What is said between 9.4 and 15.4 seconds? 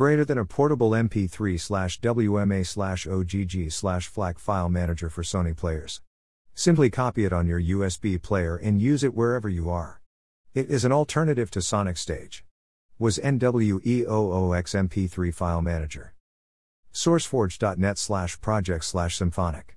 you are. It is an alternative to SonicStage. Was NWEOOX MP3